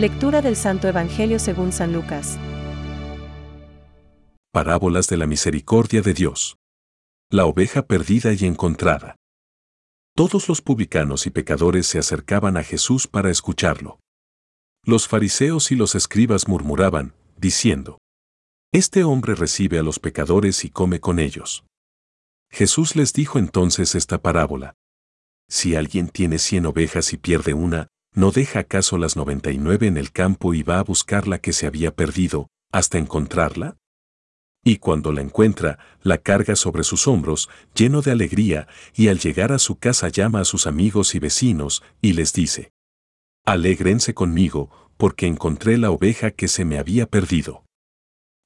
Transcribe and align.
Lectura 0.00 0.40
del 0.40 0.56
Santo 0.56 0.88
Evangelio 0.88 1.38
según 1.38 1.72
San 1.72 1.92
Lucas. 1.92 2.38
Parábolas 4.50 5.08
de 5.08 5.18
la 5.18 5.26
misericordia 5.26 6.00
de 6.00 6.14
Dios. 6.14 6.56
La 7.30 7.44
oveja 7.44 7.82
perdida 7.82 8.32
y 8.32 8.46
encontrada. 8.46 9.16
Todos 10.16 10.48
los 10.48 10.62
publicanos 10.62 11.26
y 11.26 11.30
pecadores 11.30 11.86
se 11.86 11.98
acercaban 11.98 12.56
a 12.56 12.62
Jesús 12.62 13.08
para 13.08 13.30
escucharlo. 13.30 14.00
Los 14.86 15.06
fariseos 15.06 15.70
y 15.70 15.76
los 15.76 15.94
escribas 15.94 16.48
murmuraban, 16.48 17.12
diciendo, 17.36 17.98
Este 18.72 19.04
hombre 19.04 19.34
recibe 19.34 19.78
a 19.78 19.82
los 19.82 19.98
pecadores 19.98 20.64
y 20.64 20.70
come 20.70 21.00
con 21.00 21.18
ellos. 21.18 21.66
Jesús 22.50 22.96
les 22.96 23.12
dijo 23.12 23.38
entonces 23.38 23.94
esta 23.94 24.16
parábola. 24.16 24.72
Si 25.50 25.74
alguien 25.74 26.08
tiene 26.08 26.38
cien 26.38 26.64
ovejas 26.64 27.12
y 27.12 27.18
pierde 27.18 27.52
una, 27.52 27.88
¿no 28.14 28.30
deja 28.30 28.60
acaso 28.60 28.98
las 28.98 29.16
noventa 29.16 29.50
y 29.50 29.58
nueve 29.58 29.86
en 29.86 29.96
el 29.96 30.12
campo 30.12 30.54
y 30.54 30.62
va 30.62 30.78
a 30.78 30.84
buscar 30.84 31.28
la 31.28 31.38
que 31.38 31.52
se 31.52 31.66
había 31.66 31.94
perdido, 31.94 32.48
hasta 32.72 32.98
encontrarla? 32.98 33.76
Y 34.62 34.76
cuando 34.76 35.12
la 35.12 35.22
encuentra, 35.22 35.78
la 36.02 36.18
carga 36.18 36.54
sobre 36.54 36.84
sus 36.84 37.08
hombros, 37.08 37.48
lleno 37.74 38.02
de 38.02 38.10
alegría, 38.10 38.68
y 38.94 39.08
al 39.08 39.18
llegar 39.18 39.52
a 39.52 39.58
su 39.58 39.78
casa 39.78 40.08
llama 40.08 40.40
a 40.40 40.44
sus 40.44 40.66
amigos 40.66 41.14
y 41.14 41.18
vecinos, 41.18 41.82
y 42.02 42.12
les 42.12 42.32
dice, 42.32 42.72
Alégrense 43.46 44.12
conmigo, 44.12 44.70
porque 44.98 45.26
encontré 45.26 45.78
la 45.78 45.90
oveja 45.90 46.30
que 46.30 46.46
se 46.46 46.66
me 46.66 46.78
había 46.78 47.06
perdido. 47.06 47.64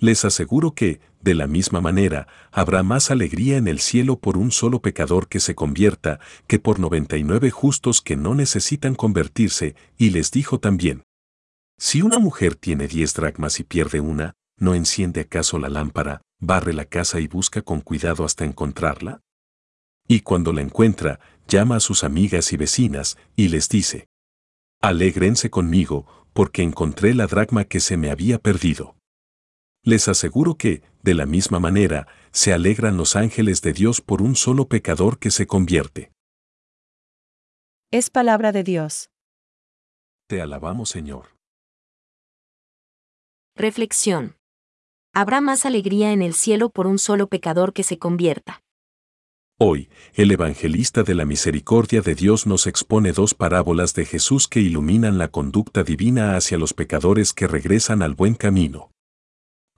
Les 0.00 0.24
aseguro 0.24 0.74
que, 0.74 1.00
de 1.20 1.34
la 1.34 1.48
misma 1.48 1.80
manera, 1.80 2.28
habrá 2.52 2.84
más 2.84 3.10
alegría 3.10 3.56
en 3.56 3.66
el 3.66 3.80
cielo 3.80 4.20
por 4.20 4.36
un 4.36 4.52
solo 4.52 4.80
pecador 4.80 5.28
que 5.28 5.40
se 5.40 5.56
convierta, 5.56 6.20
que 6.46 6.60
por 6.60 6.78
noventa 6.78 7.16
y 7.16 7.24
nueve 7.24 7.50
justos 7.50 8.00
que 8.00 8.14
no 8.14 8.34
necesitan 8.34 8.94
convertirse, 8.94 9.74
y 9.96 10.10
les 10.10 10.30
dijo 10.30 10.60
también, 10.60 11.02
Si 11.78 12.02
una 12.02 12.20
mujer 12.20 12.54
tiene 12.54 12.86
diez 12.86 13.12
dracmas 13.14 13.58
y 13.58 13.64
pierde 13.64 14.00
una, 14.00 14.34
¿no 14.56 14.74
enciende 14.74 15.22
acaso 15.22 15.58
la 15.58 15.68
lámpara, 15.68 16.22
barre 16.38 16.72
la 16.72 16.84
casa 16.84 17.18
y 17.18 17.26
busca 17.26 17.62
con 17.62 17.80
cuidado 17.80 18.24
hasta 18.24 18.44
encontrarla? 18.44 19.20
Y 20.06 20.20
cuando 20.20 20.52
la 20.52 20.62
encuentra, 20.62 21.18
llama 21.48 21.76
a 21.76 21.80
sus 21.80 22.04
amigas 22.04 22.52
y 22.52 22.56
vecinas, 22.56 23.18
y 23.34 23.48
les 23.48 23.68
dice, 23.68 24.06
Alégrense 24.80 25.50
conmigo, 25.50 26.06
porque 26.32 26.62
encontré 26.62 27.14
la 27.14 27.26
dracma 27.26 27.64
que 27.64 27.80
se 27.80 27.96
me 27.96 28.10
había 28.10 28.38
perdido. 28.38 28.97
Les 29.88 30.06
aseguro 30.06 30.58
que, 30.58 30.82
de 31.02 31.14
la 31.14 31.24
misma 31.24 31.60
manera, 31.60 32.08
se 32.30 32.52
alegran 32.52 32.98
los 32.98 33.16
ángeles 33.16 33.62
de 33.62 33.72
Dios 33.72 34.02
por 34.02 34.20
un 34.20 34.36
solo 34.36 34.68
pecador 34.68 35.18
que 35.18 35.30
se 35.30 35.46
convierte. 35.46 36.12
Es 37.90 38.10
palabra 38.10 38.52
de 38.52 38.64
Dios. 38.64 39.08
Te 40.26 40.42
alabamos, 40.42 40.90
Señor. 40.90 41.38
Reflexión. 43.56 44.36
Habrá 45.14 45.40
más 45.40 45.64
alegría 45.64 46.12
en 46.12 46.20
el 46.20 46.34
cielo 46.34 46.68
por 46.68 46.86
un 46.86 46.98
solo 46.98 47.28
pecador 47.28 47.72
que 47.72 47.82
se 47.82 47.98
convierta. 47.98 48.60
Hoy, 49.58 49.88
el 50.12 50.30
evangelista 50.30 51.02
de 51.02 51.14
la 51.14 51.24
misericordia 51.24 52.02
de 52.02 52.14
Dios 52.14 52.46
nos 52.46 52.66
expone 52.66 53.12
dos 53.12 53.32
parábolas 53.32 53.94
de 53.94 54.04
Jesús 54.04 54.48
que 54.48 54.60
iluminan 54.60 55.16
la 55.16 55.28
conducta 55.28 55.82
divina 55.82 56.36
hacia 56.36 56.58
los 56.58 56.74
pecadores 56.74 57.32
que 57.32 57.46
regresan 57.46 58.02
al 58.02 58.14
buen 58.14 58.34
camino. 58.34 58.90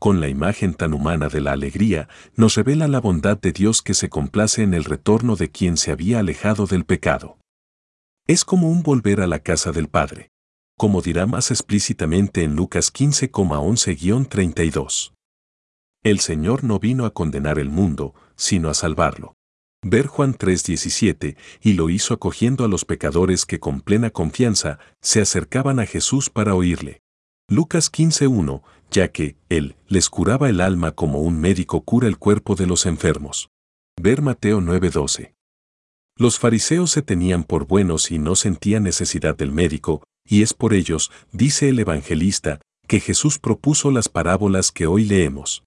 Con 0.00 0.20
la 0.20 0.28
imagen 0.28 0.72
tan 0.72 0.94
humana 0.94 1.28
de 1.28 1.42
la 1.42 1.52
alegría, 1.52 2.08
nos 2.34 2.54
revela 2.54 2.88
la 2.88 3.02
bondad 3.02 3.38
de 3.38 3.52
Dios 3.52 3.82
que 3.82 3.92
se 3.92 4.08
complace 4.08 4.62
en 4.62 4.72
el 4.72 4.84
retorno 4.84 5.36
de 5.36 5.50
quien 5.50 5.76
se 5.76 5.92
había 5.92 6.20
alejado 6.20 6.66
del 6.66 6.86
pecado. 6.86 7.36
Es 8.26 8.46
como 8.46 8.70
un 8.70 8.82
volver 8.82 9.20
a 9.20 9.26
la 9.26 9.40
casa 9.40 9.72
del 9.72 9.88
Padre. 9.88 10.30
Como 10.78 11.02
dirá 11.02 11.26
más 11.26 11.50
explícitamente 11.50 12.44
en 12.44 12.56
Lucas 12.56 12.90
15,11-32. 12.94 15.12
El 16.02 16.20
Señor 16.20 16.64
no 16.64 16.78
vino 16.78 17.04
a 17.04 17.12
condenar 17.12 17.58
el 17.58 17.68
mundo, 17.68 18.14
sino 18.36 18.70
a 18.70 18.74
salvarlo. 18.74 19.34
Ver 19.82 20.06
Juan 20.06 20.32
3:17, 20.32 21.36
y 21.60 21.74
lo 21.74 21.90
hizo 21.90 22.14
acogiendo 22.14 22.64
a 22.64 22.68
los 22.68 22.86
pecadores 22.86 23.44
que 23.44 23.60
con 23.60 23.82
plena 23.82 24.08
confianza 24.08 24.78
se 25.02 25.20
acercaban 25.20 25.78
a 25.78 25.84
Jesús 25.84 26.30
para 26.30 26.54
oírle. 26.54 27.02
Lucas 27.50 27.90
15:1, 27.90 28.62
ya 28.90 29.08
que 29.08 29.36
Él 29.48 29.76
les 29.88 30.10
curaba 30.10 30.48
el 30.48 30.60
alma 30.60 30.92
como 30.92 31.20
un 31.20 31.40
médico 31.40 31.82
cura 31.82 32.08
el 32.08 32.18
cuerpo 32.18 32.54
de 32.54 32.66
los 32.66 32.86
enfermos. 32.86 33.48
Ver 34.00 34.22
Mateo 34.22 34.60
9:12. 34.60 35.34
Los 36.16 36.38
fariseos 36.38 36.90
se 36.90 37.02
tenían 37.02 37.44
por 37.44 37.66
buenos 37.66 38.10
y 38.10 38.18
no 38.18 38.36
sentían 38.36 38.82
necesidad 38.82 39.36
del 39.36 39.52
médico, 39.52 40.02
y 40.24 40.42
es 40.42 40.52
por 40.52 40.74
ellos, 40.74 41.10
dice 41.32 41.68
el 41.68 41.78
evangelista, 41.78 42.60
que 42.86 43.00
Jesús 43.00 43.38
propuso 43.38 43.90
las 43.90 44.08
parábolas 44.08 44.72
que 44.72 44.86
hoy 44.86 45.04
leemos. 45.04 45.64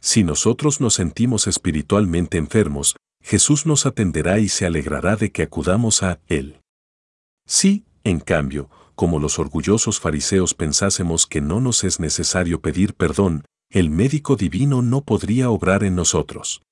Si 0.00 0.24
nosotros 0.24 0.80
nos 0.80 0.94
sentimos 0.94 1.46
espiritualmente 1.46 2.38
enfermos, 2.38 2.96
Jesús 3.20 3.66
nos 3.66 3.84
atenderá 3.84 4.38
y 4.38 4.48
se 4.48 4.64
alegrará 4.64 5.16
de 5.16 5.32
que 5.32 5.42
acudamos 5.42 6.02
a 6.02 6.20
Él. 6.28 6.60
Si, 7.46 7.84
en 8.04 8.20
cambio, 8.20 8.70
como 8.98 9.20
los 9.20 9.38
orgullosos 9.38 10.00
fariseos 10.00 10.54
pensásemos 10.54 11.28
que 11.28 11.40
no 11.40 11.60
nos 11.60 11.84
es 11.84 12.00
necesario 12.00 12.60
pedir 12.60 12.94
perdón, 12.94 13.44
el 13.70 13.90
médico 13.90 14.34
divino 14.34 14.82
no 14.82 15.02
podría 15.02 15.50
obrar 15.50 15.84
en 15.84 15.94
nosotros. 15.94 16.62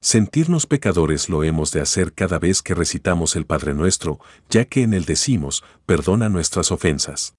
Sentirnos 0.00 0.66
pecadores 0.66 1.28
lo 1.28 1.42
hemos 1.42 1.72
de 1.72 1.80
hacer 1.80 2.12
cada 2.12 2.38
vez 2.38 2.62
que 2.62 2.76
recitamos 2.76 3.34
el 3.34 3.46
Padre 3.46 3.74
Nuestro, 3.74 4.20
ya 4.48 4.64
que 4.64 4.84
en 4.84 4.94
él 4.94 5.06
decimos, 5.06 5.64
perdona 5.86 6.28
nuestras 6.28 6.70
ofensas. 6.70 7.34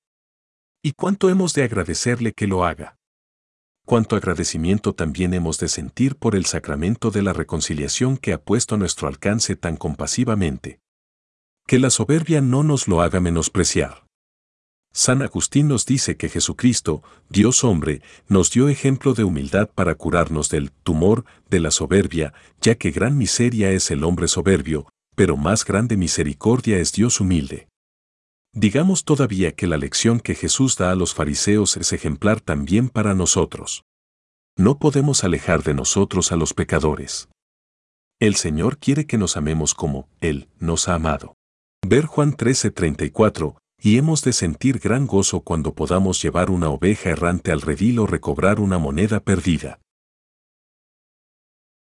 ¿Y 0.83 0.91
cuánto 0.91 1.29
hemos 1.29 1.53
de 1.53 1.63
agradecerle 1.63 2.33
que 2.33 2.47
lo 2.47 2.65
haga? 2.65 2.97
cuánto 3.85 4.17
agradecimiento 4.17 4.93
también 4.93 5.33
hemos 5.33 5.57
de 5.57 5.69
sentir 5.69 6.17
por 6.17 6.35
el 6.35 6.45
sacramento 6.45 7.11
de 7.11 7.21
la 7.21 7.31
reconciliación 7.31 8.17
que 8.17 8.33
ha 8.33 8.41
puesto 8.41 8.75
a 8.75 8.77
nuestro 8.77 9.07
alcance 9.07 9.55
tan 9.55 9.77
compasivamente. 9.77 10.80
Que 11.67 11.79
la 11.79 11.89
soberbia 11.89 12.41
no 12.41 12.63
nos 12.63 12.87
lo 12.87 13.01
haga 13.01 13.19
menospreciar. 13.19 14.05
San 14.93 15.21
Agustín 15.21 15.69
nos 15.69 15.85
dice 15.85 16.17
que 16.17 16.27
Jesucristo, 16.27 17.01
Dios 17.29 17.63
hombre, 17.63 18.01
nos 18.27 18.51
dio 18.51 18.67
ejemplo 18.67 19.13
de 19.13 19.23
humildad 19.23 19.69
para 19.73 19.95
curarnos 19.95 20.49
del 20.49 20.71
tumor 20.71 21.23
de 21.49 21.61
la 21.61 21.71
soberbia, 21.71 22.33
ya 22.59 22.75
que 22.75 22.91
gran 22.91 23.17
miseria 23.17 23.71
es 23.71 23.89
el 23.89 24.03
hombre 24.03 24.27
soberbio, 24.27 24.89
pero 25.15 25.37
más 25.37 25.63
grande 25.63 25.95
misericordia 25.95 26.77
es 26.77 26.91
Dios 26.91 27.21
humilde. 27.21 27.69
Digamos 28.53 29.05
todavía 29.05 29.53
que 29.53 29.65
la 29.65 29.77
lección 29.77 30.19
que 30.19 30.35
Jesús 30.35 30.75
da 30.75 30.91
a 30.91 30.95
los 30.95 31.13
fariseos 31.13 31.77
es 31.77 31.93
ejemplar 31.93 32.41
también 32.41 32.89
para 32.89 33.13
nosotros. 33.13 33.83
No 34.57 34.77
podemos 34.77 35.23
alejar 35.23 35.63
de 35.63 35.73
nosotros 35.73 36.33
a 36.33 36.35
los 36.35 36.53
pecadores. 36.53 37.29
El 38.19 38.35
Señor 38.35 38.77
quiere 38.77 39.07
que 39.07 39.17
nos 39.17 39.37
amemos 39.37 39.73
como 39.73 40.09
Él 40.19 40.49
nos 40.59 40.89
ha 40.89 40.95
amado. 40.95 41.33
Ver 41.83 42.05
Juan 42.05 42.33
13:34, 42.37 43.57
y 43.79 43.97
hemos 43.97 44.23
de 44.23 44.33
sentir 44.33 44.79
gran 44.79 45.07
gozo 45.07 45.41
cuando 45.41 45.73
podamos 45.73 46.21
llevar 46.21 46.51
una 46.51 46.69
oveja 46.69 47.09
errante 47.09 47.51
al 47.51 47.61
redil 47.61 47.99
o 47.99 48.05
recobrar 48.05 48.59
una 48.59 48.77
moneda 48.77 49.19
perdida. 49.19 49.79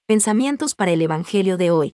Pensamientos 0.07 0.73
para 0.75 0.91
el 0.91 1.01
Evangelio 1.01 1.57
de 1.57 1.72
hoy. 1.72 1.94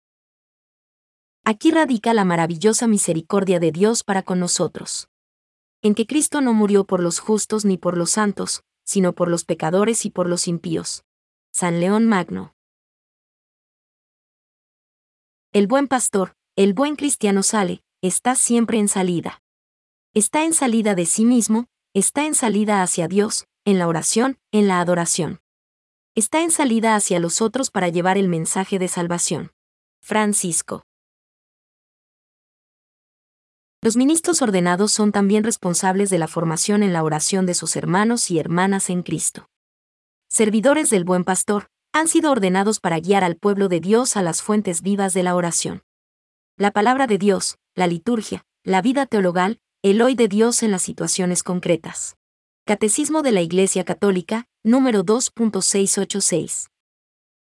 Aquí 1.45 1.71
radica 1.71 2.13
la 2.13 2.25
maravillosa 2.25 2.87
misericordia 2.87 3.59
de 3.59 3.71
Dios 3.71 4.03
para 4.03 4.21
con 4.21 4.39
nosotros. 4.39 5.07
En 5.81 5.95
que 5.95 6.05
Cristo 6.05 6.41
no 6.41 6.53
murió 6.53 6.85
por 6.85 7.01
los 7.01 7.19
justos 7.19 7.63
ni 7.63 7.77
por 7.77 7.97
los 7.97 8.11
santos, 8.11 8.63
sino 8.83 9.13
por 9.13 9.29
los 9.29 9.45
pecadores 9.45 10.05
y 10.05 10.09
por 10.09 10.27
los 10.27 10.49
impíos. 10.49 11.03
San 11.53 11.79
León 11.79 12.05
Magno. 12.05 12.53
El 15.53 15.67
buen 15.67 15.87
pastor, 15.87 16.35
el 16.57 16.73
buen 16.73 16.95
cristiano 16.95 17.43
sale, 17.43 17.83
está 18.01 18.33
siempre 18.33 18.79
en 18.79 18.87
salida. 18.87 19.43
Está 20.15 20.43
en 20.43 20.55
salida 20.55 20.95
de 20.95 21.05
sí 21.05 21.23
mismo, 21.23 21.67
está 21.93 22.25
en 22.25 22.33
salida 22.33 22.81
hacia 22.81 23.07
Dios, 23.07 23.45
en 23.63 23.77
la 23.77 23.87
oración, 23.87 24.39
en 24.51 24.67
la 24.67 24.79
adoración. 24.79 25.39
Está 26.15 26.41
en 26.41 26.49
salida 26.49 26.95
hacia 26.95 27.19
los 27.19 27.43
otros 27.43 27.69
para 27.69 27.89
llevar 27.89 28.17
el 28.17 28.27
mensaje 28.27 28.79
de 28.79 28.87
salvación. 28.87 29.51
Francisco. 30.01 30.83
Los 33.83 33.95
ministros 33.95 34.41
ordenados 34.41 34.91
son 34.91 35.11
también 35.11 35.43
responsables 35.43 36.09
de 36.09 36.17
la 36.17 36.27
formación 36.27 36.81
en 36.81 36.91
la 36.91 37.03
oración 37.03 37.45
de 37.45 37.53
sus 37.53 37.75
hermanos 37.75 38.31
y 38.31 38.39
hermanas 38.39 38.89
en 38.89 39.03
Cristo. 39.03 39.47
Servidores 40.27 40.89
del 40.89 41.03
buen 41.03 41.23
pastor, 41.23 41.67
han 41.93 42.07
sido 42.07 42.31
ordenados 42.31 42.79
para 42.79 42.99
guiar 42.99 43.23
al 43.23 43.35
pueblo 43.35 43.69
de 43.69 43.79
Dios 43.79 44.17
a 44.17 44.23
las 44.23 44.41
fuentes 44.41 44.81
vivas 44.81 45.13
de 45.13 45.21
la 45.21 45.35
oración. 45.35 45.83
La 46.59 46.71
palabra 46.71 47.05
de 47.05 47.19
Dios, 47.19 47.59
la 47.75 47.85
liturgia, 47.85 48.43
la 48.63 48.81
vida 48.81 49.05
teologal, 49.05 49.59
el 49.83 50.01
hoy 50.01 50.15
de 50.15 50.27
Dios 50.27 50.63
en 50.63 50.71
las 50.71 50.81
situaciones 50.81 51.43
concretas. 51.43 52.17
Catecismo 52.65 53.21
de 53.21 53.31
la 53.31 53.41
Iglesia 53.41 53.83
Católica, 53.85 54.47
número 54.63 55.05
2.686. 55.05 56.69